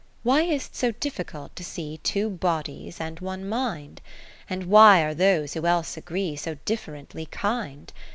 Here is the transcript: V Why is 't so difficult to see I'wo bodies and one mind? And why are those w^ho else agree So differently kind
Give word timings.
V 0.01 0.29
Why 0.29 0.41
is 0.41 0.63
't 0.67 0.73
so 0.75 0.91
difficult 0.93 1.55
to 1.55 1.63
see 1.63 1.99
I'wo 2.15 2.31
bodies 2.31 2.99
and 2.99 3.19
one 3.19 3.47
mind? 3.47 4.01
And 4.49 4.63
why 4.63 5.03
are 5.03 5.13
those 5.13 5.53
w^ho 5.53 5.67
else 5.67 5.95
agree 5.95 6.35
So 6.35 6.55
differently 6.65 7.27
kind 7.27 7.93